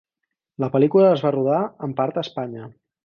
[0.63, 2.67] La pel·lícula es va rodar en part a Espanya.